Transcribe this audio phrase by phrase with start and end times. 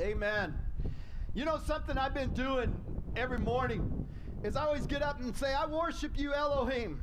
[0.00, 0.56] Amen.
[1.34, 2.72] You know something I've been doing
[3.16, 4.06] every morning
[4.44, 7.02] is I always get up and say, I worship you, Elohim,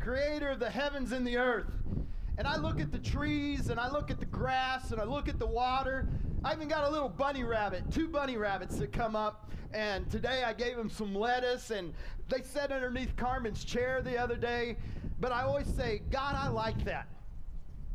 [0.00, 1.70] creator of the heavens and the earth.
[2.36, 5.28] And I look at the trees and I look at the grass and I look
[5.28, 6.08] at the water.
[6.42, 9.52] I even got a little bunny rabbit, two bunny rabbits that come up.
[9.72, 11.94] And today I gave them some lettuce and
[12.28, 14.76] they sat underneath Carmen's chair the other day.
[15.20, 17.06] But I always say, God, I like that.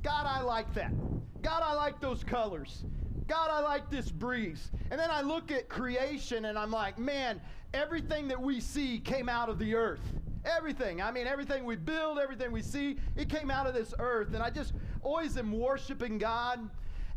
[0.01, 0.93] God, I like that.
[1.41, 2.85] God, I like those colors.
[3.29, 4.71] God, I like this breeze.
[4.89, 7.39] And then I look at creation and I'm like, man,
[7.75, 10.01] everything that we see came out of the earth.
[10.45, 10.99] Everything.
[10.99, 14.33] I mean, everything we build, everything we see, it came out of this earth.
[14.33, 14.73] And I just
[15.03, 16.67] always am worshiping God.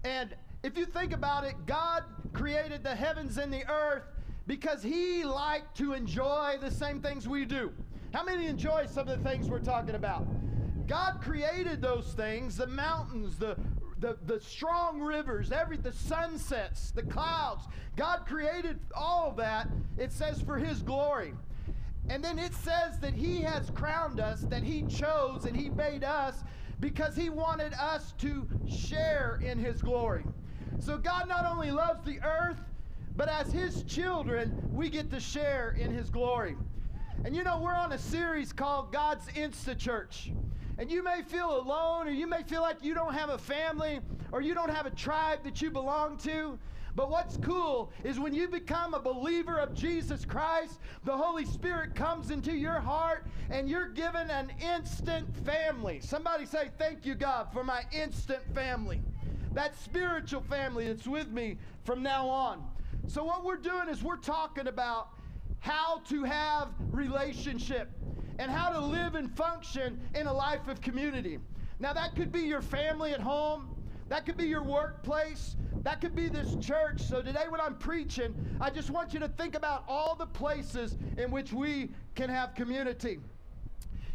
[0.05, 4.03] And if you think about it, God created the heavens and the earth
[4.47, 7.73] because He liked to enjoy the same things we do.
[8.13, 10.27] How many enjoy some of the things we're talking about?
[10.87, 13.57] God created those things, the mountains, the
[14.03, 17.67] the, the strong rivers, every the sunsets, the clouds.
[17.97, 21.33] God created all of that, it says, for his glory.
[22.09, 26.03] And then it says that he has crowned us, that he chose and he made
[26.03, 26.43] us
[26.81, 30.25] because he wanted us to share in his glory.
[30.81, 32.61] So God not only loves the earth,
[33.15, 36.57] but as his children, we get to share in his glory.
[37.25, 40.33] And you know, we're on a series called God's Insta Church.
[40.79, 44.01] And you may feel alone, or you may feel like you don't have a family,
[44.31, 46.59] or you don't have a tribe that you belong to.
[46.95, 51.95] But what's cool is when you become a believer of Jesus Christ, the Holy Spirit
[51.95, 56.01] comes into your heart and you're given an instant family.
[56.01, 59.01] Somebody say, Thank you, God, for my instant family.
[59.55, 62.65] That spiritual family that's with me from now on.
[63.07, 65.09] So, what we're doing is we're talking about
[65.61, 67.91] how to have relationship
[68.39, 71.39] and how to live and function in a life of community.
[71.79, 73.75] Now, that could be your family at home,
[74.09, 77.01] that could be your workplace, that could be this church.
[77.01, 80.97] So, today, when I'm preaching, I just want you to think about all the places
[81.19, 83.19] in which we can have community.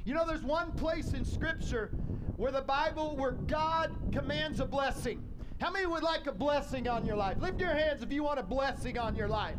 [0.06, 1.92] You know, there's one place in Scripture
[2.38, 5.22] where the Bible, where God commands a blessing.
[5.60, 7.38] How many would like a blessing on your life?
[7.42, 9.56] Lift your hands if you want a blessing on your life.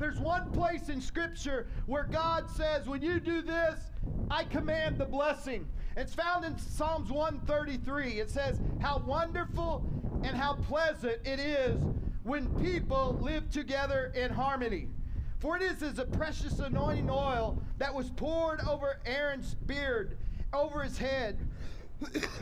[0.00, 3.78] There's one place in Scripture where God says, when you do this,
[4.30, 5.68] I command the blessing.
[5.94, 8.12] It's found in Psalms 133.
[8.12, 9.84] It says, How wonderful
[10.24, 11.82] and how pleasant it is
[12.22, 14.88] when people live together in harmony.
[15.38, 20.16] For it is as a precious anointing oil that was poured over Aaron's beard,
[20.54, 21.46] over his head,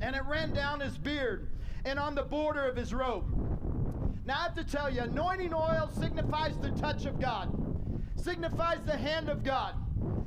[0.00, 1.50] and it ran down his beard
[1.84, 3.55] and on the border of his robe.
[4.26, 7.48] Now I have to tell you, anointing oil signifies the touch of God,
[8.16, 9.76] signifies the hand of God,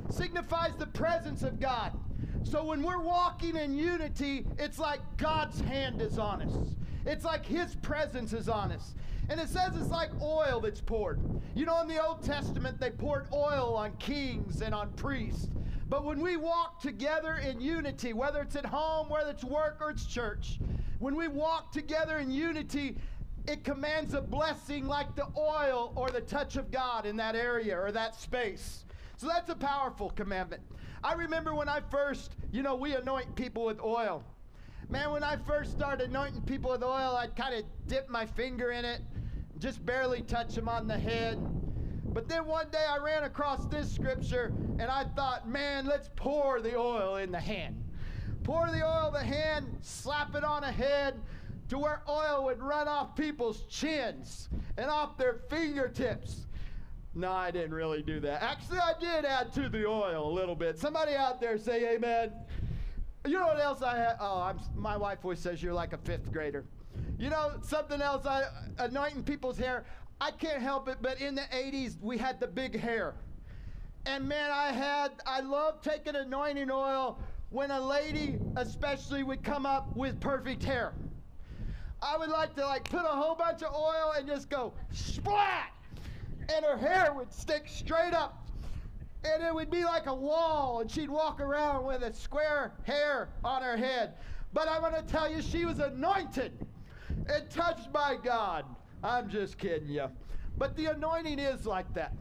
[0.08, 1.92] signifies the presence of God.
[2.42, 6.74] So when we're walking in unity, it's like God's hand is on us.
[7.04, 8.94] It's like His presence is on us.
[9.28, 11.20] And it says it's like oil that's poured.
[11.54, 15.50] You know, in the Old Testament, they poured oil on kings and on priests.
[15.90, 19.90] But when we walk together in unity, whether it's at home, whether it's work, or
[19.90, 20.58] it's church,
[21.00, 22.96] when we walk together in unity,
[23.50, 27.78] it commands a blessing like the oil or the touch of God in that area
[27.78, 28.84] or that space.
[29.16, 30.62] So that's a powerful commandment.
[31.02, 34.22] I remember when I first, you know, we anoint people with oil.
[34.88, 38.70] Man, when I first started anointing people with oil, I'd kind of dip my finger
[38.70, 39.00] in it,
[39.58, 41.38] just barely touch them on the head.
[42.12, 46.60] But then one day I ran across this scripture and I thought, man, let's pour
[46.60, 47.82] the oil in the hand.
[48.42, 51.14] Pour the oil in the hand, slap it on a head,
[51.70, 56.46] to where oil would run off people's chins and off their fingertips.
[57.14, 58.42] No, I didn't really do that.
[58.42, 60.78] Actually, I did add to the oil a little bit.
[60.78, 62.32] Somebody out there say amen.
[63.26, 64.16] You know what else I had?
[64.20, 66.64] Oh, I'm, my wife always says you're like a fifth grader.
[67.18, 68.44] You know, something else, I
[68.78, 69.84] anointing people's hair.
[70.20, 73.14] I can't help it, but in the 80s, we had the big hair.
[74.06, 77.18] And man, I had, I love taking anointing oil
[77.50, 80.94] when a lady, especially, would come up with perfect hair.
[82.02, 85.70] I would like to like put a whole bunch of oil and just go splat,
[86.48, 88.48] and her hair would stick straight up,
[89.24, 93.28] and it would be like a wall, and she'd walk around with a square hair
[93.44, 94.14] on her head.
[94.52, 96.52] But I want to tell you, she was anointed
[97.28, 98.64] and touched by God.
[99.04, 100.06] I'm just kidding you.
[100.58, 102.14] But the anointing is like that.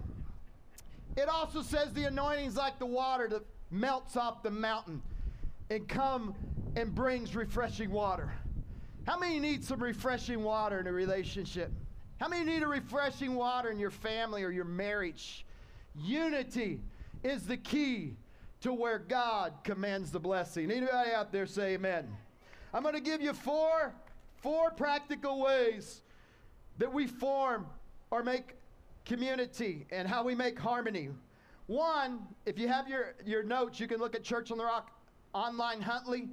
[1.17, 5.01] It also says the anointing is like the water that melts off the mountain
[5.69, 6.35] and come
[6.75, 8.31] and brings refreshing water.
[9.09, 11.71] How many need some refreshing water in a relationship?
[12.19, 15.47] How many need a refreshing water in your family or your marriage?
[15.95, 16.79] Unity
[17.23, 18.17] is the key
[18.61, 20.69] to where God commands the blessing.
[20.69, 22.07] Anybody out there say amen?
[22.71, 23.95] I'm going to give you four
[24.43, 26.01] four practical ways
[26.77, 27.65] that we form
[28.11, 28.57] or make
[29.05, 31.09] community and how we make harmony.
[31.65, 34.91] One, if you have your, your notes, you can look at Church on the Rock
[35.33, 36.29] online Huntley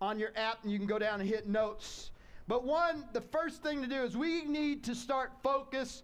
[0.00, 2.10] on your app and you can go down and hit notes.
[2.46, 6.02] But one, the first thing to do is we need to start focusing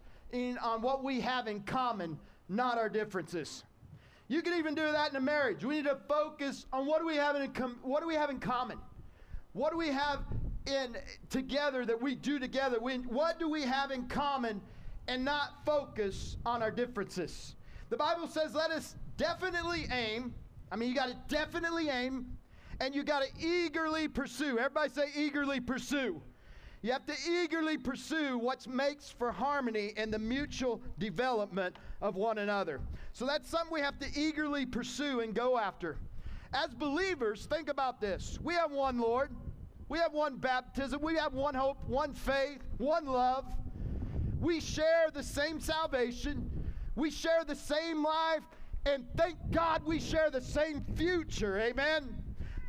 [0.63, 3.65] on what we have in common, not our differences.
[4.29, 5.65] You can even do that in a marriage.
[5.65, 8.31] We need to focus on what do we have in com- what do we have
[8.31, 8.79] in common?
[9.53, 10.21] What do we have
[10.67, 10.97] in
[11.29, 12.79] together that we do together?
[12.81, 14.61] We, what do we have in common
[15.09, 17.57] and not focus on our differences?
[17.89, 20.33] The Bible says let us definitely aim.
[20.71, 22.27] I mean, you got to definitely aim
[22.81, 24.59] and you got to eagerly pursue.
[24.59, 26.21] Everybody say eagerly pursue.
[26.83, 32.39] You have to eagerly pursue what makes for harmony and the mutual development of one
[32.39, 32.81] another.
[33.13, 35.99] So that's something we have to eagerly pursue and go after.
[36.55, 38.39] As believers, think about this.
[38.43, 39.31] We have one Lord,
[39.91, 43.45] we have one baptism, we have one hope, one faith, one love.
[44.41, 46.51] We share the same salvation,
[46.97, 48.43] we share the same life,
[48.87, 51.59] and thank God we share the same future.
[51.59, 52.20] Amen.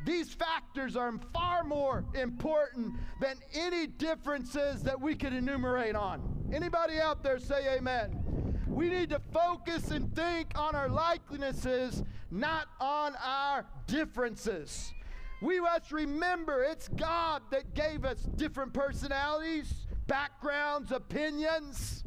[0.04, 6.22] These factors are far more important than any differences that we could enumerate on.
[6.52, 8.18] Anybody out there say amen?
[8.66, 14.92] We need to focus and think on our likenesses, not on our differences.
[15.40, 22.04] We must remember it's God that gave us different personalities, backgrounds, opinions,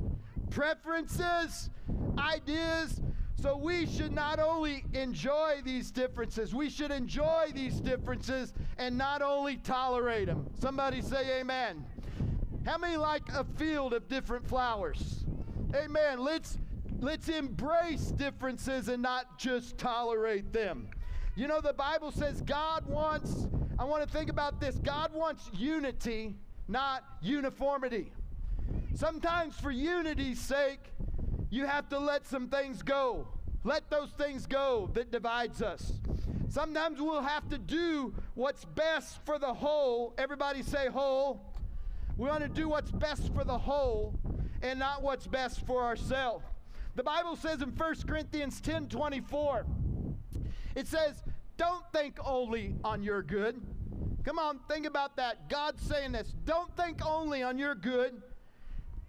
[0.49, 1.69] preferences,
[2.17, 3.01] ideas,
[3.41, 9.21] so we should not only enjoy these differences, we should enjoy these differences and not
[9.21, 10.47] only tolerate them.
[10.59, 11.85] Somebody say amen.
[12.65, 15.25] How many like a field of different flowers?
[15.75, 16.19] Amen.
[16.19, 16.57] Let's
[16.99, 20.87] let's embrace differences and not just tolerate them.
[21.35, 23.47] You know the Bible says God wants
[23.77, 24.77] I want to think about this.
[24.77, 26.35] God wants unity,
[26.69, 28.11] not uniformity.
[28.95, 30.79] Sometimes for unity's sake,
[31.55, 33.27] you have to let some things go.
[33.63, 35.93] Let those things go that divides us.
[36.49, 40.13] Sometimes we'll have to do what's best for the whole.
[40.17, 41.53] Everybody say whole.
[42.17, 44.13] We want to do what's best for the whole
[44.61, 46.45] and not what's best for ourselves.
[46.95, 49.65] The Bible says in 1 Corinthians 10 24,
[50.75, 51.23] it says,
[51.57, 53.61] Don't think only on your good.
[54.23, 55.49] Come on, think about that.
[55.49, 56.33] God's saying this.
[56.45, 58.21] Don't think only on your good.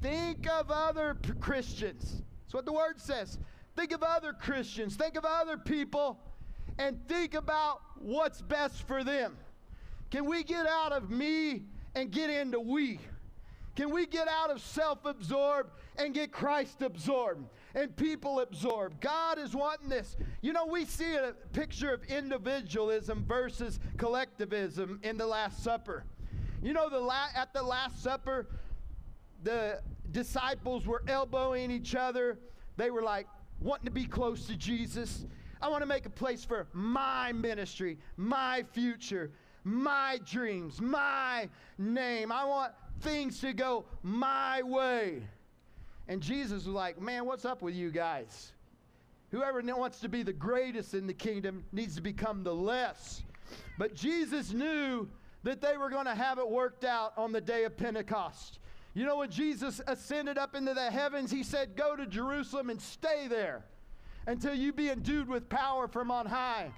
[0.00, 2.22] Think of other Christians.
[2.46, 3.38] That's what the word says.
[3.74, 4.94] Think of other Christians.
[4.94, 6.20] Think of other people
[6.78, 9.36] and think about what's best for them.
[10.10, 11.64] Can we get out of me
[11.96, 13.00] and get into we?
[13.74, 17.44] Can we get out of self absorbed and get Christ absorbed
[17.74, 19.00] and people absorbed?
[19.00, 20.16] God is wanting this.
[20.40, 26.04] You know, we see a picture of individualism versus collectivism in the Last Supper.
[26.62, 28.46] You know, the la- at the Last Supper,
[29.42, 29.80] the
[30.12, 32.38] disciples were elbowing each other.
[32.76, 33.26] They were like
[33.60, 35.24] wanting to be close to Jesus.
[35.60, 39.30] I want to make a place for my ministry, my future,
[39.64, 41.48] my dreams, my
[41.78, 42.30] name.
[42.30, 45.22] I want things to go my way.
[46.08, 48.52] And Jesus was like, Man, what's up with you guys?
[49.30, 53.22] Whoever wants to be the greatest in the kingdom needs to become the less.
[53.76, 55.08] But Jesus knew
[55.42, 58.60] that they were going to have it worked out on the day of Pentecost.
[58.96, 62.80] You know, when Jesus ascended up into the heavens, he said, Go to Jerusalem and
[62.80, 63.62] stay there
[64.26, 66.72] until you be endued with power from on high.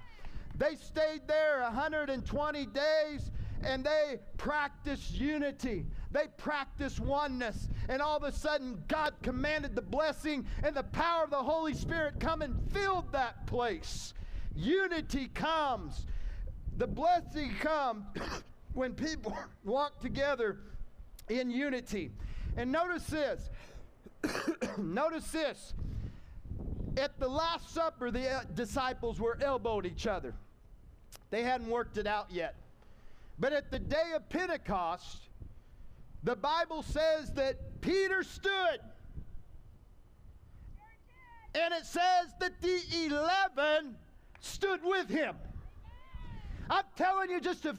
[0.57, 3.31] They stayed there 120 days
[3.63, 5.85] and they practiced unity.
[6.11, 7.69] They practiced oneness.
[7.87, 11.73] And all of a sudden, God commanded the blessing and the power of the Holy
[11.73, 14.13] Spirit come and filled that place.
[14.57, 16.05] Unity comes.
[16.75, 18.03] The blessing comes
[18.73, 20.59] when people walk together
[21.29, 22.11] in unity.
[22.57, 23.49] And notice this.
[24.77, 25.73] notice this.
[26.97, 30.33] At the Last Supper, the uh, disciples were elbowed each other.
[31.29, 32.55] They hadn't worked it out yet.
[33.39, 35.29] But at the day of Pentecost,
[36.23, 38.79] the Bible says that Peter stood.
[41.55, 43.95] And it says that the 11
[44.41, 45.35] stood with him.
[46.69, 47.77] I'm telling you, just a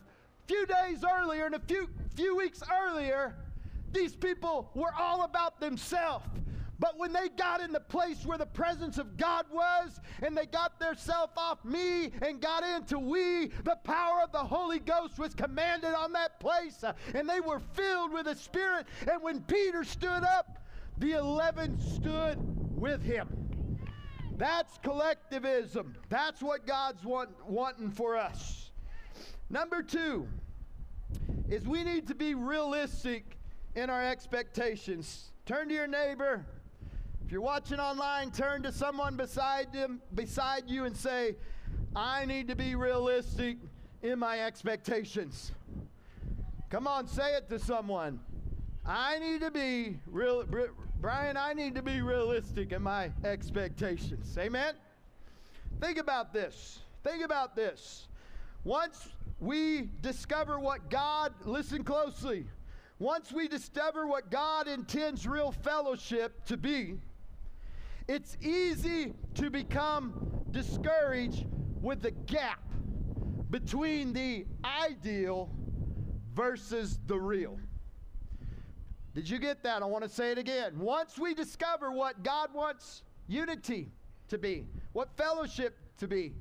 [0.50, 3.36] few days earlier and a few, few weeks earlier,
[3.92, 6.26] these people were all about themselves.
[6.80, 10.46] But when they got in the place where the presence of God was, and they
[10.46, 15.18] got their self off me and got into we, the power of the Holy Ghost
[15.18, 18.86] was commanded on that place, uh, and they were filled with the Spirit.
[19.08, 20.58] And when Peter stood up,
[20.98, 22.38] the eleven stood
[22.76, 23.28] with him.
[24.36, 25.94] That's collectivism.
[26.08, 28.59] That's what God's want, wanting for us.
[29.48, 30.26] Number two
[31.48, 33.36] is we need to be realistic
[33.74, 35.30] in our expectations.
[35.46, 36.44] Turn to your neighbor.
[37.24, 41.36] If you're watching online, turn to someone beside them, beside you and say,
[41.94, 43.58] I need to be realistic
[44.02, 45.52] in my expectations.
[46.70, 48.20] Come on, say it to someone.
[48.86, 50.44] I need to be real
[51.00, 54.36] Brian, I need to be realistic in my expectations.
[54.38, 54.74] Amen.
[55.80, 56.80] Think about this.
[57.02, 58.08] Think about this.
[58.64, 62.44] Once we discover what God, listen closely,
[62.98, 66.98] once we discover what God intends real fellowship to be,
[68.06, 71.46] it's easy to become discouraged
[71.80, 72.60] with the gap
[73.50, 75.50] between the ideal
[76.34, 77.58] versus the real.
[79.14, 79.82] Did you get that?
[79.82, 80.78] I want to say it again.
[80.78, 83.88] Once we discover what God wants unity
[84.28, 86.34] to be, what fellowship to be,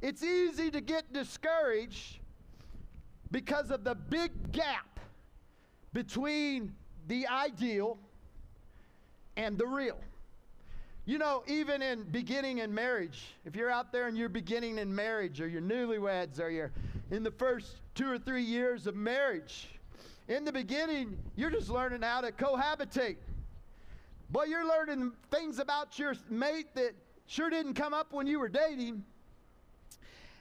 [0.00, 2.18] it's easy to get discouraged
[3.30, 5.00] because of the big gap
[5.92, 6.74] between
[7.08, 7.98] the ideal
[9.36, 9.98] and the real.
[11.04, 14.94] You know, even in beginning in marriage, if you're out there and you're beginning in
[14.94, 16.70] marriage or you're newlyweds or you're
[17.10, 19.68] in the first two or three years of marriage,
[20.28, 23.16] in the beginning, you're just learning how to cohabitate.
[24.30, 26.92] But you're learning things about your mate that
[27.26, 29.02] sure didn't come up when you were dating.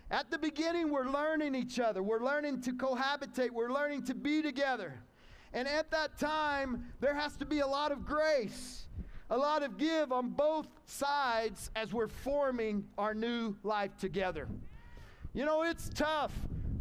[0.09, 2.01] At the beginning, we're learning each other.
[2.01, 3.51] We're learning to cohabitate.
[3.51, 4.93] We're learning to be together.
[5.53, 8.87] And at that time, there has to be a lot of grace,
[9.29, 14.47] a lot of give on both sides as we're forming our new life together.
[15.33, 16.33] You know, it's tough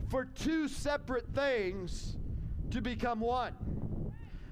[0.09, 2.17] for two separate things
[2.71, 3.55] to become one.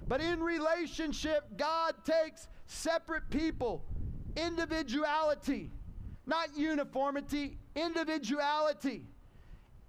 [0.09, 3.85] But in relationship, God takes separate people,
[4.37, 5.71] individuality,
[6.27, 9.03] not uniformity, individuality,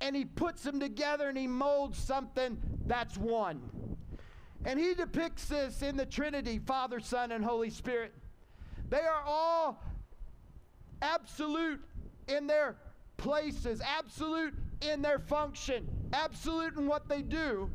[0.01, 3.61] and He puts them together and He molds something that's one.
[4.65, 8.13] And He depicts this in the Trinity Father, Son, and Holy Spirit.
[8.89, 9.83] They are all
[11.01, 11.81] absolute
[12.27, 12.75] in their
[13.17, 17.69] places, absolute in their function, absolute in what they do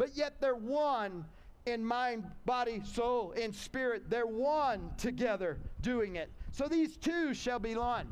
[0.00, 1.26] but yet they're one
[1.66, 4.08] in mind, body, soul, and spirit.
[4.08, 6.32] They're one together doing it.
[6.50, 8.08] So these two shall be one.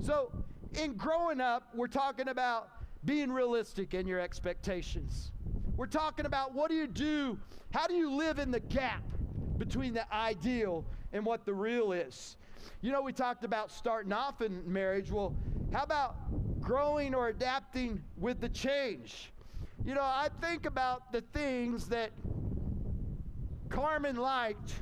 [0.00, 0.32] So
[0.74, 2.68] in growing up, we're talking about
[3.04, 5.32] being realistic in your expectations.
[5.76, 7.38] We're talking about what do you do?
[7.72, 9.02] How do you live in the gap
[9.58, 12.36] between the ideal and what the real is?
[12.80, 15.10] You know, we talked about starting off in marriage.
[15.10, 15.34] Well,
[15.72, 16.16] how about
[16.60, 19.32] growing or adapting with the change?
[19.84, 22.10] You know, I think about the things that
[23.68, 24.74] Carmen liked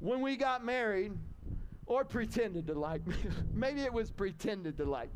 [0.00, 1.12] when we got married
[1.86, 3.06] or pretended to like.
[3.06, 3.14] Me.
[3.54, 5.10] Maybe it was pretended to like.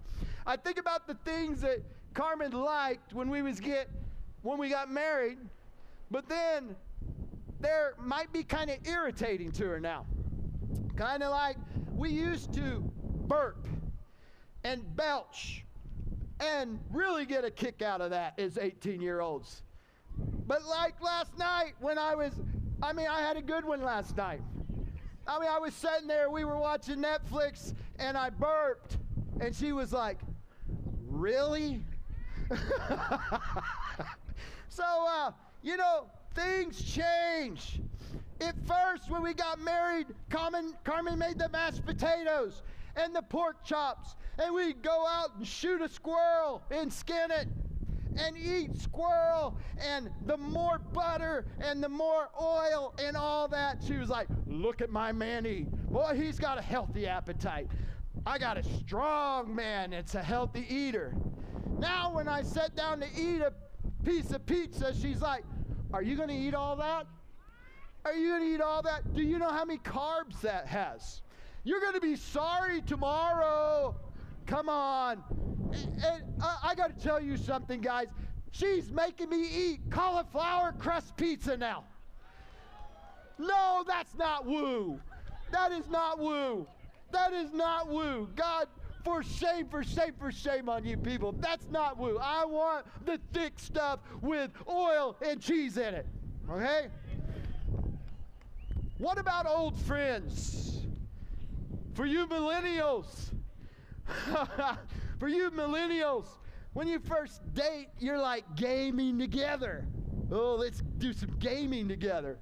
[0.46, 1.82] I think about the things that
[2.14, 3.88] Carmen liked when we was get
[4.42, 5.38] when we got married,
[6.10, 6.74] but then
[7.60, 10.06] there might be kind of irritating to her now.
[10.96, 11.56] Kind of like
[11.94, 12.82] we used to
[13.26, 13.68] burp
[14.64, 15.64] and belch
[16.40, 19.62] and really get a kick out of that as 18 year olds.
[20.46, 22.32] But like last night when I was,
[22.82, 24.40] I mean, I had a good one last night.
[25.30, 28.96] I mean, I was sitting there, we were watching Netflix, and I burped,
[29.40, 30.18] and she was like,
[31.08, 31.82] Really?
[34.68, 35.30] so, uh,
[35.62, 37.80] you know, things change.
[38.40, 42.62] At first, when we got married, Carmen, Carmen made the mashed potatoes
[42.96, 47.46] and the pork chops and we'd go out and shoot a squirrel and skin it
[48.16, 53.78] and eat squirrel and the more butter and the more oil and all that.
[53.86, 55.40] She was like, Look at my man.
[55.90, 57.68] Boy, he's got a healthy appetite.
[58.26, 61.14] I got a strong man It's a healthy eater.
[61.78, 63.52] Now, when I sat down to eat a
[64.04, 65.44] piece of pizza, she's like,
[65.92, 67.06] Are you going to eat all that?
[68.04, 69.14] Are you going to eat all that?
[69.14, 71.22] Do you know how many carbs that has?
[71.64, 73.94] You're going to be sorry tomorrow.
[74.46, 75.22] Come on.
[75.72, 78.08] And, and uh, I, I got to tell you something, guys.
[78.52, 81.84] She's making me eat cauliflower crust pizza now.
[83.38, 85.00] No, that's not woo.
[85.52, 86.66] That is not woo.
[87.12, 88.28] That is not woo.
[88.36, 88.66] God,
[89.04, 91.32] for shame, for shame, for shame on you people.
[91.32, 92.18] That's not woo.
[92.20, 96.06] I want the thick stuff with oil and cheese in it.
[96.50, 96.88] Okay?
[98.98, 100.82] What about old friends?
[101.94, 103.32] For you millennials,
[105.20, 106.24] For you millennials,
[106.72, 109.86] when you first date, you're like gaming together.
[110.32, 112.38] Oh, let's do some gaming together.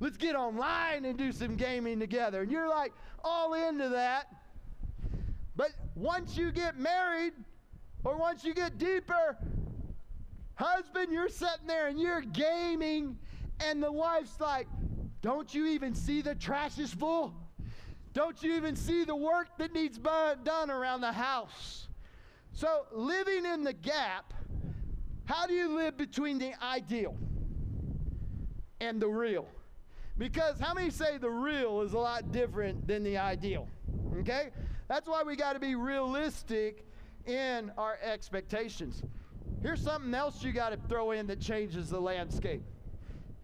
[0.00, 2.40] Let's get online and do some gaming together.
[2.40, 4.28] And you're like all into that.
[5.56, 7.34] But once you get married,
[8.02, 9.36] or once you get deeper,
[10.54, 13.18] husband, you're sitting there and you're gaming
[13.60, 14.68] And the wife's like,
[15.20, 17.34] Don't you even see the trash is full?
[18.14, 21.88] Don't you even see the work that needs done around the house?
[22.52, 24.34] So, living in the gap,
[25.24, 27.16] how do you live between the ideal
[28.80, 29.48] and the real?
[30.18, 33.68] Because how many say the real is a lot different than the ideal?
[34.18, 34.50] Okay?
[34.88, 36.86] That's why we got to be realistic
[37.26, 39.02] in our expectations.
[39.62, 42.62] Here's something else you got to throw in that changes the landscape.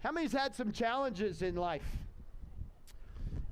[0.03, 1.87] How many's had some challenges in life?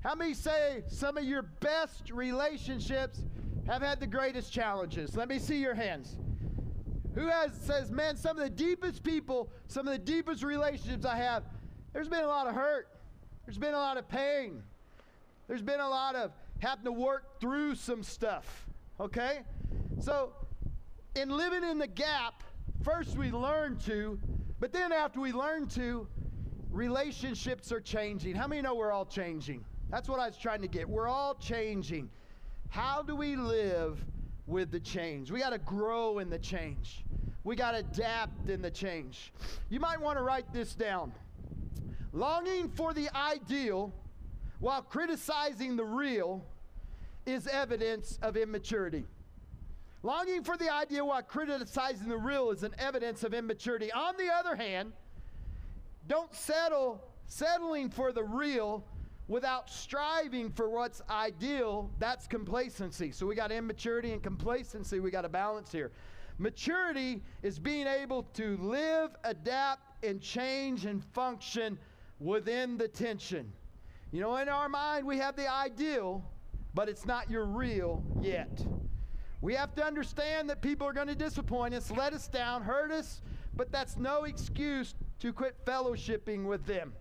[0.02, 3.22] How many say some of your best relationships
[3.66, 5.16] have had the greatest challenges?
[5.16, 6.16] Let me see your hands.
[7.14, 11.16] Who has says, man, some of the deepest people, some of the deepest relationships I
[11.16, 11.44] have,
[11.92, 12.88] there's been a lot of hurt.
[13.46, 14.62] There's been a lot of pain.
[15.48, 18.66] There's been a lot of having to work through some stuff.
[19.00, 19.40] Okay?
[20.00, 20.32] So,
[21.14, 22.42] in living in the gap,
[22.82, 24.18] first we learn to,
[24.60, 26.06] but then after we learn to,
[26.70, 28.34] relationships are changing.
[28.34, 29.64] How many know we're all changing?
[29.90, 30.88] That's what I was trying to get.
[30.88, 32.10] We're all changing.
[32.68, 34.04] How do we live
[34.46, 35.30] with the change?
[35.30, 37.04] We got to grow in the change.
[37.44, 39.32] We got to adapt in the change.
[39.70, 41.12] You might want to write this down.
[42.12, 43.92] Longing for the ideal
[44.58, 46.44] while criticizing the real
[47.24, 49.04] is evidence of immaturity.
[50.02, 53.92] Longing for the ideal while criticizing the real is an evidence of immaturity.
[53.92, 54.92] On the other hand,
[56.06, 58.84] don't settle, settling for the real
[59.28, 63.10] without striving for what's ideal, that's complacency.
[63.10, 65.90] So we got immaturity and complacency, we got a balance here.
[66.38, 71.78] Maturity is being able to live, adapt, and change and function
[72.20, 73.50] within the tension.
[74.12, 76.22] You know, in our mind, we have the ideal,
[76.74, 78.64] but it's not your real yet.
[79.40, 82.92] We have to understand that people are going to disappoint us, let us down, hurt
[82.92, 83.22] us,
[83.54, 86.92] but that's no excuse to quit fellowshipping with them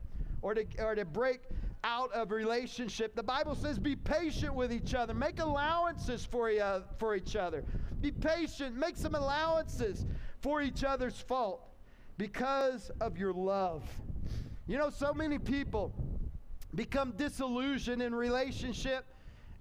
[0.41, 1.41] or to, or to break
[1.85, 3.15] out of relationship.
[3.15, 5.13] The Bible says be patient with each other.
[5.13, 7.63] Make allowances for, uh, for each other.
[8.01, 8.75] Be patient.
[8.75, 10.05] Make some allowances
[10.41, 11.69] for each other's fault
[12.17, 13.83] because of your love.
[14.67, 15.93] You know, so many people
[16.73, 19.05] become disillusioned in relationship.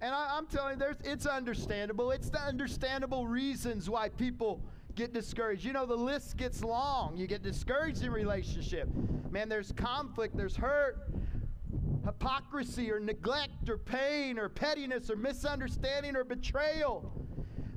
[0.01, 2.09] And I, am telling you, there's, it's understandable.
[2.09, 4.61] It's the understandable reasons why people
[4.95, 5.63] get discouraged.
[5.63, 7.15] You know, the list gets long.
[7.17, 8.89] You get discouraged in relationship.
[9.29, 11.07] Man, there's conflict, there's hurt,
[12.05, 17.11] hypocrisy, or neglect, or pain, or pettiness, or misunderstanding, or betrayal.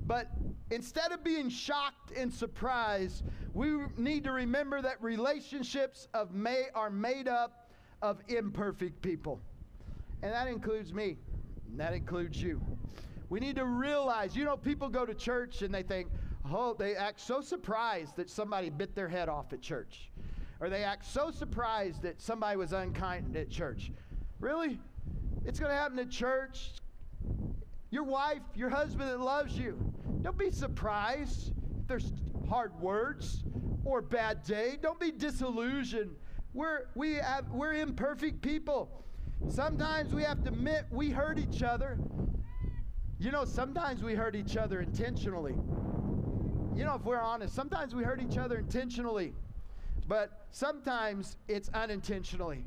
[0.06, 0.28] But
[0.70, 6.90] instead of being shocked and surprised, we need to remember that relationships of may, are
[6.90, 7.70] made up
[8.02, 9.40] of imperfect people.
[10.22, 11.16] And that includes me.
[11.70, 12.60] And that includes you.
[13.30, 16.08] We need to realize, you know, people go to church and they think,
[16.50, 20.10] oh, they act so surprised that somebody bit their head off at church.
[20.60, 23.92] Or they act so surprised that somebody was unkind at church.
[24.40, 24.78] Really?
[25.44, 26.72] It's going to happen at church.
[27.90, 29.78] Your wife, your husband that loves you.
[30.22, 32.12] Don't be surprised if there's
[32.48, 33.44] hard words
[33.84, 34.76] or bad day.
[34.80, 36.14] Don't be disillusioned.
[36.52, 39.04] We're, we have, we're imperfect people.
[39.48, 41.98] Sometimes we have to admit we hurt each other.
[43.18, 45.54] You know, sometimes we hurt each other intentionally
[46.78, 49.32] you know, if we're honest, sometimes we hurt each other intentionally,
[50.06, 52.64] but sometimes it's unintentionally.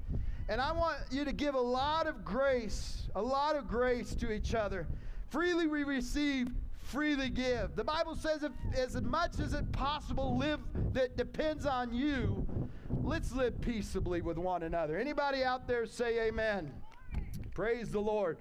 [0.51, 4.33] And I want you to give a lot of grace, a lot of grace to
[4.33, 4.85] each other.
[5.29, 7.73] Freely we receive, freely give.
[7.77, 10.59] The Bible says, if, as much as it possible, live
[10.91, 12.45] that depends on you.
[13.01, 14.97] Let's live peaceably with one another.
[14.97, 16.73] Anybody out there say amen?
[17.53, 18.37] Praise the Lord.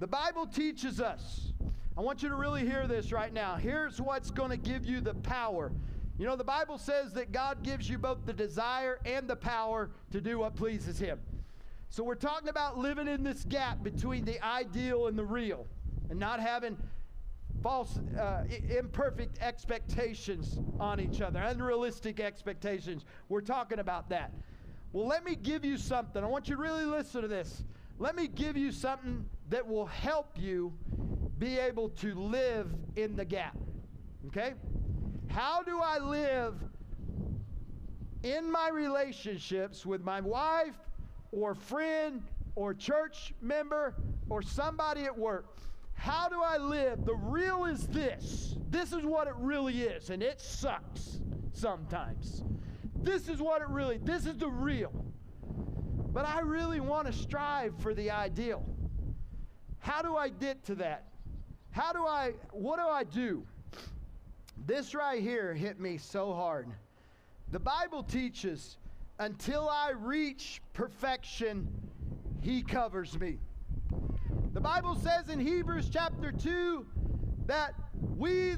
[0.00, 1.52] The Bible teaches us
[1.96, 3.56] I want you to really hear this right now.
[3.56, 5.72] Here's what's going to give you the power.
[6.18, 9.90] You know, the Bible says that God gives you both the desire and the power
[10.10, 11.20] to do what pleases Him.
[11.90, 15.66] So we're talking about living in this gap between the ideal and the real
[16.10, 16.76] and not having
[17.62, 23.04] false, uh, imperfect expectations on each other, unrealistic expectations.
[23.28, 24.32] We're talking about that.
[24.92, 26.22] Well, let me give you something.
[26.22, 27.64] I want you to really listen to this.
[27.98, 30.72] Let me give you something that will help you
[31.38, 33.56] be able to live in the gap.
[34.26, 34.54] Okay?
[35.28, 36.54] How do I live
[38.22, 40.74] in my relationships with my wife
[41.30, 42.22] or friend
[42.54, 43.94] or church member
[44.28, 45.58] or somebody at work?
[45.94, 47.04] How do I live?
[47.04, 48.56] The real is this.
[48.70, 51.20] This is what it really is, and it sucks
[51.52, 52.44] sometimes.
[53.02, 54.92] This is what it really, this is the real.
[56.12, 58.64] But I really want to strive for the ideal.
[59.78, 61.04] How do I get to that?
[61.70, 63.46] How do I, what do I do?
[64.68, 66.68] This right here hit me so hard.
[67.52, 68.76] The Bible teaches
[69.18, 71.66] until I reach perfection,
[72.42, 73.38] he covers me.
[74.52, 76.84] The Bible says in Hebrews chapter 2
[77.46, 77.76] that
[78.18, 78.56] we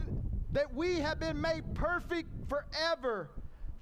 [0.51, 3.31] that we have been made perfect forever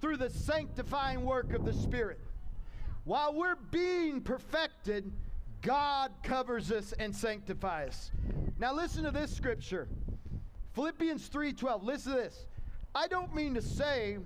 [0.03, 2.21] through the sanctifying work of the Spirit.
[3.05, 5.11] While we're being perfected,
[5.63, 8.11] God covers us and sanctifies us.
[8.59, 9.89] Now listen to this scripture.
[10.79, 11.83] Philippians 3:12.
[11.83, 12.47] Listen to this.
[12.95, 14.19] I don't mean to say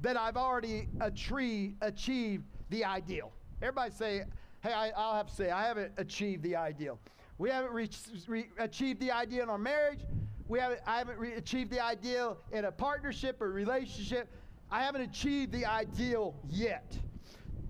[0.00, 3.32] that I've already achieved the ideal.
[3.60, 4.22] Everybody say,
[4.60, 7.00] hey, I, will have to say, I haven't achieved the ideal.
[7.38, 9.98] We haven't reached, re- achieved the ideal in our marriage.
[10.46, 14.28] We haven't, I haven't re- achieved the ideal in a partnership or relationship.
[14.70, 16.96] I haven't achieved the ideal yet.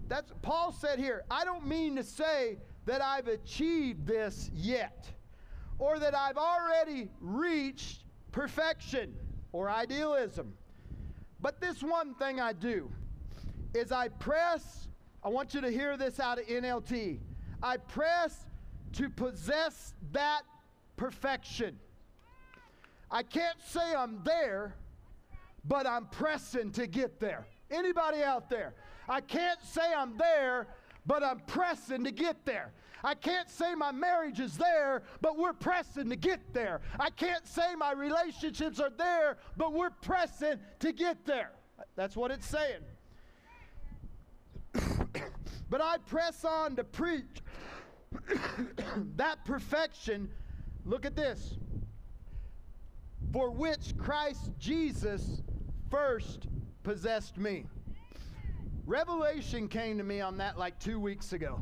[0.06, 1.24] That's Paul said here.
[1.30, 5.08] I don't mean to say that I've achieved this yet,
[5.78, 9.14] or that I've already reached perfection
[9.52, 10.54] or idealism.
[11.40, 12.90] But this one thing I do
[13.74, 14.88] is I press,
[15.22, 17.20] I want you to hear this out of NLT.
[17.62, 18.46] I press
[18.94, 20.42] to possess that
[20.96, 21.78] perfection.
[23.10, 24.74] I can't say I'm there,
[25.64, 27.46] but I'm pressing to get there.
[27.70, 28.74] Anybody out there?
[29.08, 30.66] I can't say I'm there,
[31.06, 32.72] but I'm pressing to get there.
[33.04, 36.80] I can't say my marriage is there, but we're pressing to get there.
[36.98, 41.52] I can't say my relationships are there, but we're pressing to get there.
[41.96, 42.82] That's what it's saying.
[45.70, 47.42] but I press on to preach
[49.16, 50.28] that perfection.
[50.84, 51.56] Look at this.
[53.32, 55.42] For which Christ Jesus
[55.90, 56.46] first
[56.82, 57.66] possessed me.
[58.86, 61.60] Revelation came to me on that like two weeks ago.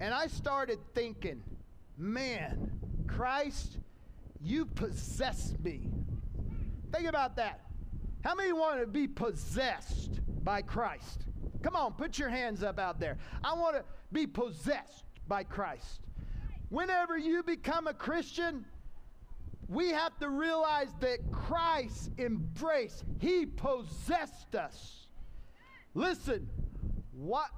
[0.00, 1.42] And I started thinking,
[1.98, 2.70] man,
[3.06, 3.76] Christ,
[4.42, 5.88] you possess me.
[6.90, 7.60] Think about that.
[8.24, 11.26] How many want to be possessed by Christ?
[11.62, 13.18] Come on, put your hands up out there.
[13.44, 16.00] I want to be possessed by Christ.
[16.70, 18.64] Whenever you become a Christian,
[19.68, 25.06] we have to realize that Christ embraced, He possessed us.
[25.94, 26.48] Listen,
[27.12, 27.50] what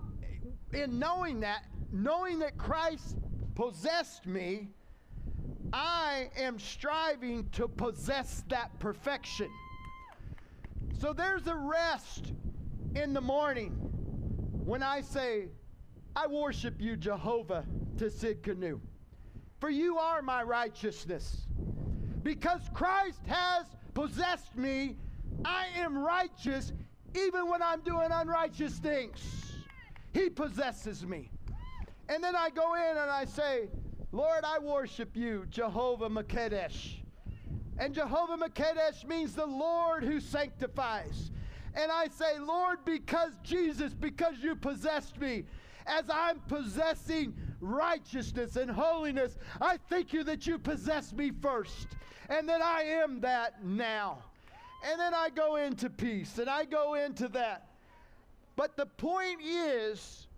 [0.72, 3.16] in knowing that, knowing that Christ
[3.54, 4.68] possessed me,
[5.72, 9.50] I am striving to possess that perfection.
[10.98, 12.32] So there's a rest
[12.94, 13.70] in the morning
[14.64, 15.48] when I say,
[16.14, 17.64] I worship you, Jehovah,
[17.96, 18.80] Tsidkenu.
[19.60, 21.46] For you are my righteousness.
[22.22, 24.96] Because Christ has possessed me,
[25.44, 26.72] I am righteous
[27.14, 29.51] even when I'm doing unrighteous things.
[30.12, 31.30] He possesses me.
[32.08, 33.68] And then I go in and I say,
[34.10, 36.96] Lord, I worship you, Jehovah Makedesh.
[37.78, 41.30] And Jehovah Makedesh means the Lord who sanctifies.
[41.74, 45.44] And I say, Lord, because Jesus, because you possessed me,
[45.86, 51.88] as I'm possessing righteousness and holiness, I thank you that you possess me first
[52.28, 54.18] and that I am that now.
[54.84, 57.71] And then I go into peace and I go into that.
[58.62, 60.28] But the point is,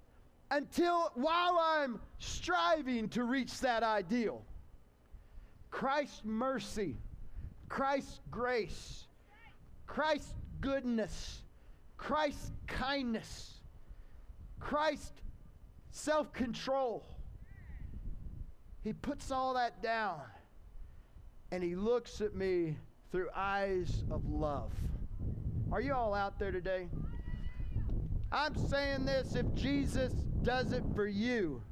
[0.51, 4.41] until while I'm striving to reach that ideal,
[5.71, 6.97] Christ's mercy,
[7.69, 9.05] Christ's grace,
[9.87, 10.33] Christ's
[10.63, 11.43] goodness,
[11.99, 13.61] Christ's kindness,
[14.59, 15.21] Christ's
[15.91, 17.05] self control.
[18.85, 20.23] He puts all that down
[21.51, 22.79] and he looks at me
[23.13, 24.73] through eyes of love.
[25.71, 26.89] Are you all out there today?
[28.35, 31.63] I'm saying this if Jesus does it for you,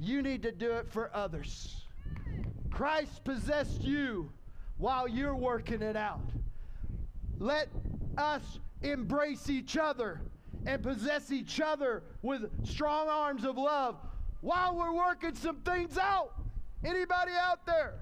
[0.00, 1.84] you need to do it for others.
[2.70, 4.32] Christ possessed you
[4.78, 6.24] while you're working it out.
[7.38, 7.68] Let
[8.16, 10.22] us embrace each other
[10.64, 13.96] and possess each other with strong arms of love
[14.40, 16.32] while we're working some things out.
[16.82, 17.96] Anybody out there?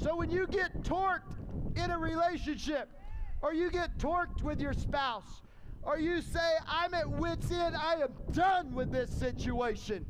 [0.00, 1.36] So when you get torqued
[1.76, 2.90] in a relationship,
[3.42, 5.42] or you get torqued with your spouse,
[5.82, 10.04] or you say, I'm at wit's end, I am done with this situation.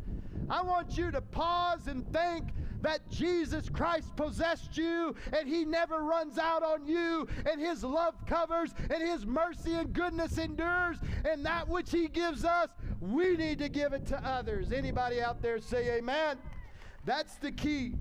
[0.50, 2.50] I want you to pause and think
[2.81, 8.14] that Jesus Christ possessed you and he never runs out on you and his love
[8.26, 12.68] covers and his mercy and goodness endures and that which he gives us
[13.00, 14.72] we need to give it to others.
[14.72, 16.38] Anybody out there say amen?
[17.04, 17.94] That's the key.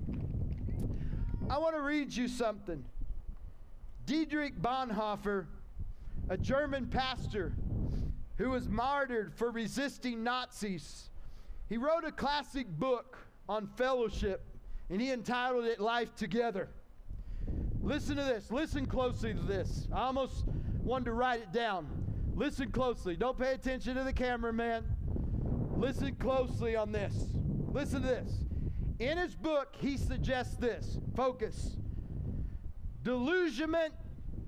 [1.49, 2.83] I want to read you something.
[4.05, 5.47] Dietrich Bonhoeffer
[6.29, 7.53] a german pastor
[8.37, 11.09] who was martyred for resisting nazis
[11.69, 13.17] he wrote a classic book
[13.49, 14.43] on fellowship
[14.89, 16.69] and he entitled it Life Together.
[17.81, 18.51] Listen to this.
[18.51, 19.87] Listen closely to this.
[19.91, 20.45] I almost
[20.83, 21.87] wanted to write it down.
[22.35, 23.15] Listen closely.
[23.15, 24.85] Don't pay attention to the cameraman.
[25.75, 27.13] Listen closely on this.
[27.71, 28.31] Listen to this.
[28.99, 30.97] In his book, he suggests this.
[31.15, 31.77] Focus.
[33.03, 33.93] Delusionment,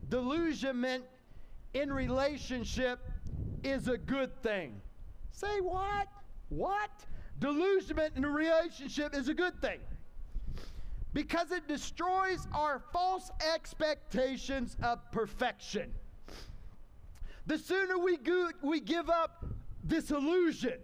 [0.07, 1.03] delusionment
[1.73, 2.99] in relationship
[3.63, 4.81] is a good thing.
[5.31, 6.07] Say what?
[6.49, 6.91] What?
[7.39, 9.79] Delusionment in a relationship is a good thing
[11.13, 15.91] because it destroys our false expectations of perfection.
[17.47, 19.45] The sooner we, go, we give up
[19.83, 20.79] this illusion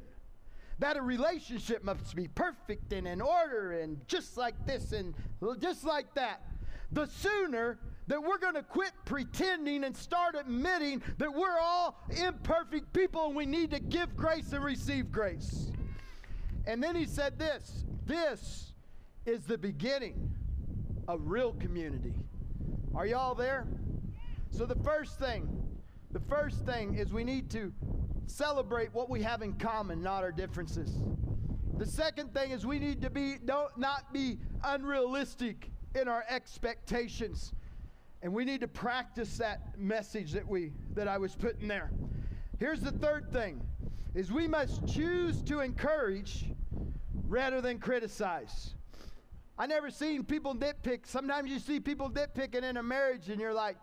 [0.79, 5.13] that a relationship must be perfect and in order and just like this and
[5.59, 6.41] just like that,
[6.91, 12.93] the sooner that we're going to quit pretending and start admitting that we're all imperfect
[12.93, 15.71] people and we need to give grace and receive grace.
[16.67, 18.73] And then he said this this
[19.25, 20.31] is the beginning
[21.07, 22.13] of real community.
[22.93, 23.67] Are y'all there?
[24.51, 25.49] So, the first thing,
[26.11, 27.73] the first thing is we need to
[28.27, 30.99] celebrate what we have in common, not our differences.
[31.77, 37.53] The second thing is we need to be don't not be unrealistic in our expectations.
[38.25, 41.91] And we need to practice that message that we that I was putting there.
[42.57, 43.61] Here's the third thing
[44.15, 46.45] is we must choose to encourage
[47.27, 48.73] rather than criticize.
[49.59, 51.05] I never seen people nitpick.
[51.05, 53.77] Sometimes you see people nitpicking in a marriage and you're like,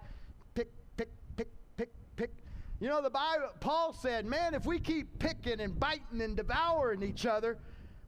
[0.57, 2.33] pick, pick, pick, pick, pick.
[2.81, 7.05] You know, the Bible, Paul said, man, if we keep picking and biting and devouring
[7.05, 7.59] each other,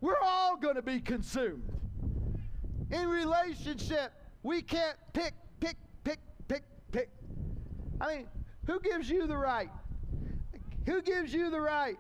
[0.01, 1.71] we're all going to be consumed.
[2.91, 5.35] In relationship, we can't pick.
[8.01, 8.27] I mean,
[8.67, 9.71] who gives you the right?
[10.87, 11.97] Who gives you the right?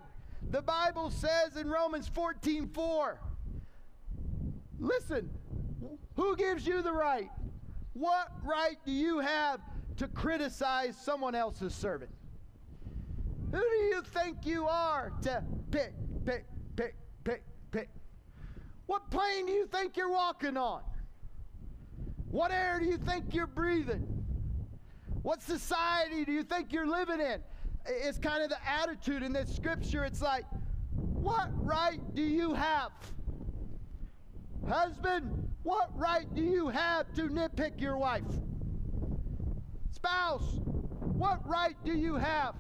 [0.50, 3.20] The Bible says in Romans 14 4,
[4.78, 5.30] listen,
[6.16, 7.30] who gives you the right?
[7.94, 9.60] What right do you have
[9.96, 12.10] to criticize someone else's servant?
[13.52, 15.92] Who do you think you are to pick,
[16.24, 16.44] pick,
[16.76, 17.88] pick, pick, pick?
[18.86, 20.82] What plane do you think you're walking on?
[22.30, 24.23] What air do you think you're breathing?
[25.24, 27.42] What society do you think you're living in?
[27.86, 30.04] It's kind of the attitude in this scripture.
[30.04, 30.44] It's like,
[30.92, 32.92] what right do you have?
[34.68, 38.22] Husband, what right do you have to nitpick your wife?
[39.92, 40.60] Spouse,
[41.00, 42.56] what right do you have?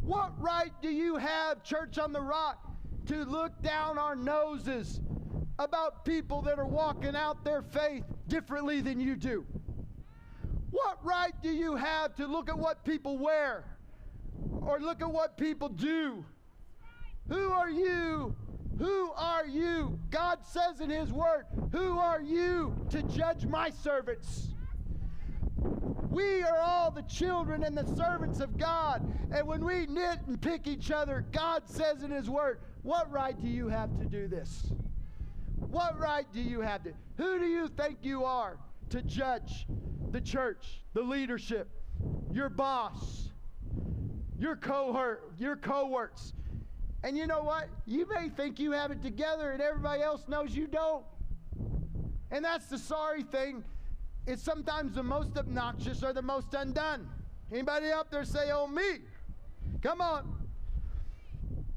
[0.00, 2.70] What right do you have, Church on the Rock,
[3.06, 5.00] to look down our noses
[5.58, 9.44] about people that are walking out their faith differently than you do?
[10.74, 13.64] What right do you have to look at what people wear
[14.60, 16.24] or look at what people do?
[17.28, 18.34] Who are you
[18.78, 19.98] who are you?
[20.10, 24.48] God says in His Word, Who are you to judge my servants?
[26.10, 29.06] We are all the children and the servants of God.
[29.32, 33.40] And when we knit and pick each other, God says in His Word, What right
[33.40, 34.72] do you have to do this?
[35.56, 36.92] What right do you have to?
[37.16, 38.58] Who do you think you are
[38.90, 39.66] to judge
[40.14, 41.68] the church, the leadership,
[42.32, 43.30] your boss,
[44.38, 46.32] your cohort, your cohorts?
[47.02, 47.68] And you know what?
[47.84, 51.04] You may think you have it together and everybody else knows you don't.
[52.30, 53.64] And that's the sorry thing.
[54.26, 57.08] It's sometimes the most obnoxious or the most undone.
[57.52, 59.00] Anybody out there say, oh, me?
[59.82, 60.32] Come on.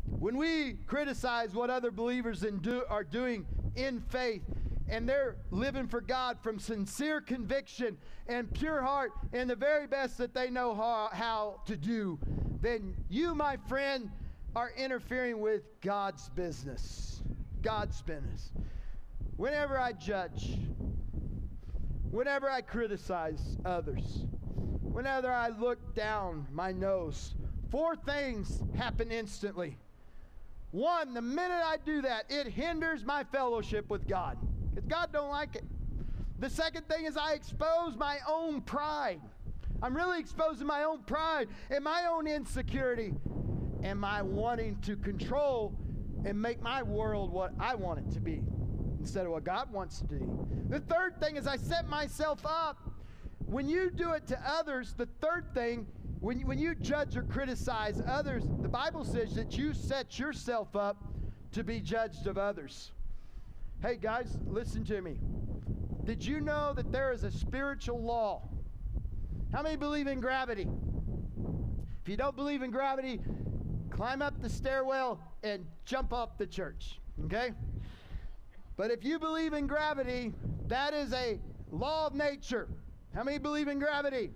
[0.06, 4.44] When we criticize what other believers do, are doing in faith,
[4.90, 7.98] and they're living for God from sincere conviction
[8.28, 12.20] and pure heart and the very best that they know how, how to do,
[12.62, 14.10] then you, my friend,
[14.56, 17.22] are interfering with God's business.
[17.62, 18.52] God's business.
[19.36, 20.58] Whenever I judge,
[22.10, 24.26] whenever I criticize others,
[24.82, 27.36] whenever I look down my nose,
[27.70, 29.78] four things happen instantly.
[30.72, 34.38] One, the minute I do that, it hinders my fellowship with God.
[34.88, 35.64] God don't like it.
[36.40, 39.22] The second thing is I expose my own pride.
[39.82, 43.14] I'm really exposing my own pride and my own insecurity
[43.84, 45.78] am I wanting to control
[46.26, 48.44] and make my world what I want it to be
[49.00, 50.20] instead of what God wants to be.
[50.70, 52.90] The third thing is I set myself up.
[53.46, 55.88] When you do it to others, the third thing,
[56.20, 60.76] when you, when you judge or criticize others, the Bible says that you set yourself
[60.76, 61.04] up
[61.54, 62.92] to be judged of others.
[63.80, 65.20] Hey guys, listen to me.
[66.04, 68.50] Did you know that there is a spiritual law?
[69.54, 70.68] How many believe in gravity?
[72.02, 73.22] If you don't believe in gravity,
[73.92, 77.00] climb up the stairwell and jump off the church.
[77.26, 77.52] Okay?
[78.78, 80.34] But if you believe in gravity,
[80.66, 81.40] that is a
[81.72, 82.68] law of nature.
[83.14, 84.32] How many believe in gravity?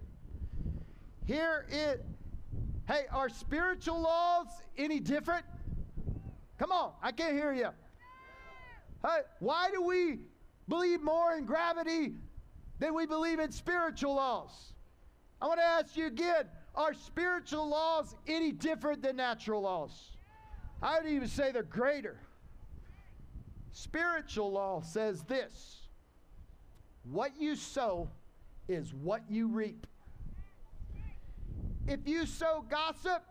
[1.25, 2.05] Here it
[2.87, 5.45] Hey, are spiritual laws any different?
[6.59, 7.69] Come on, I can't hear you.
[9.39, 10.19] Why do we
[10.67, 12.13] believe more in gravity
[12.79, 14.73] than we believe in spiritual laws?
[15.41, 20.11] I want to ask you again are spiritual laws any different than natural laws?
[20.81, 22.17] I would even say they're greater.
[23.73, 25.81] Spiritual law says this
[27.03, 28.09] what you sow
[28.67, 29.87] is what you reap.
[31.87, 33.23] If you sow gossip,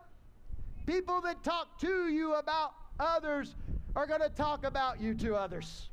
[0.87, 3.55] people that talk to you about others
[4.01, 5.91] are going to talk about you to others.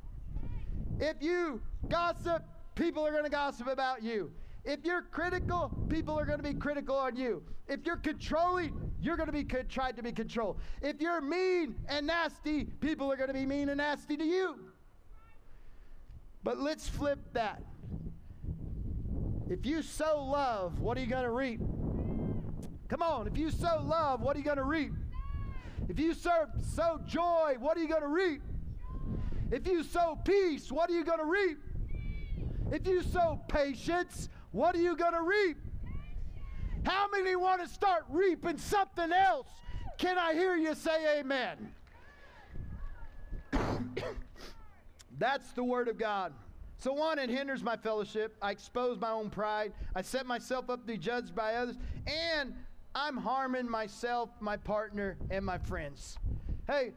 [0.98, 2.42] If you gossip,
[2.74, 4.32] people are going to gossip about you.
[4.64, 7.44] If you're critical, people are going to be critical on you.
[7.68, 10.58] If you're controlling, you're going to be co- tried to be controlled.
[10.82, 14.56] If you're mean and nasty, people are going to be mean and nasty to you.
[16.44, 17.62] But let's flip that.
[19.50, 21.60] If you sow love, what are you going to reap?
[22.88, 24.94] Come on, if you sow love, what are you going to reap?
[25.90, 28.42] If you sow, sow joy, what are you going to reap?
[29.52, 31.60] If you sow peace, what are you going to reap?
[32.72, 35.58] If you sow patience, what are you going to reap?
[36.84, 39.48] How many want to start reaping something else?
[39.98, 41.72] Can I hear you say amen?
[45.18, 46.34] That's the word of God.
[46.80, 48.36] So, one, it hinders my fellowship.
[48.42, 49.74] I expose my own pride.
[49.96, 51.76] I set myself up to be judged by others.
[52.06, 52.54] And
[53.00, 56.18] I'm harming myself, my partner, and my friends.
[56.66, 56.94] Hey,